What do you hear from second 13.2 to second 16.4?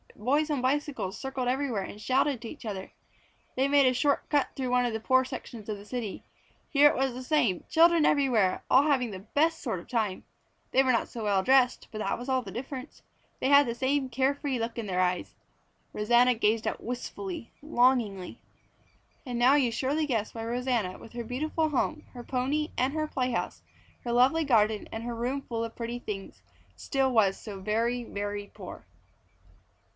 They had the same carefree look in their eyes. Rosanna